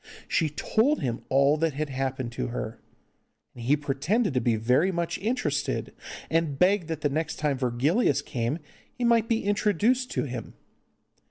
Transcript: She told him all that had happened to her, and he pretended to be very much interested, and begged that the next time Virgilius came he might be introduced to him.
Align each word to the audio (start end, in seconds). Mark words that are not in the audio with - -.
She 0.27 0.49
told 0.49 1.01
him 1.01 1.21
all 1.29 1.57
that 1.57 1.73
had 1.73 1.89
happened 1.91 2.31
to 2.31 2.47
her, 2.47 2.81
and 3.53 3.65
he 3.65 3.77
pretended 3.77 4.33
to 4.33 4.41
be 4.41 4.55
very 4.55 4.91
much 4.91 5.19
interested, 5.19 5.93
and 6.27 6.57
begged 6.57 6.87
that 6.87 7.01
the 7.01 7.07
next 7.09 7.35
time 7.35 7.59
Virgilius 7.59 8.23
came 8.23 8.57
he 8.97 9.03
might 9.03 9.29
be 9.29 9.43
introduced 9.43 10.09
to 10.13 10.23
him. 10.23 10.55